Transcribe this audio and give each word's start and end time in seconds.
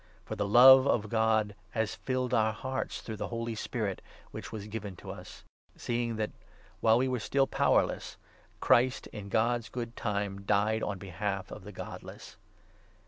For 0.25 0.35
the 0.35 0.47
love 0.47 0.87
of 0.87 1.09
God 1.09 1.53
has 1.77 1.93
filled 1.93 2.33
our 2.33 2.53
hearts 2.53 3.01
through 3.01 3.17
the 3.17 3.27
Holy 3.27 3.53
Spirit 3.53 4.01
which 4.31 4.51
was 4.51 4.65
given 4.65 4.97
us; 5.05 5.43
seeing 5.75 6.13
6 6.13 6.17
that, 6.17 6.31
while 6.79 6.97
we 6.97 7.07
were 7.07 7.19
still 7.19 7.45
powerless, 7.45 8.17
Christ, 8.61 9.05
in 9.13 9.29
God's 9.29 9.69
good 9.69 9.95
time, 9.95 10.41
died 10.41 10.81
on 10.81 10.97
behalf 10.97 11.51
of 11.51 11.63
the 11.63 11.71
godless. 11.71 12.37